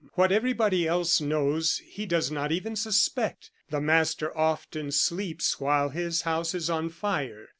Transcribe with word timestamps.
What 0.15 0.31
everybody 0.31 0.87
else 0.87 1.21
knows 1.21 1.79
he 1.85 2.07
does 2.07 2.31
not 2.31 2.51
even 2.51 2.75
suspect. 2.75 3.51
The 3.69 3.79
master 3.79 4.35
often 4.35 4.91
sleeps 4.91 5.59
while 5.59 5.89
his 5.89 6.23
house 6.23 6.55
is 6.55 6.71
on 6.71 6.89
fire. 6.89 7.49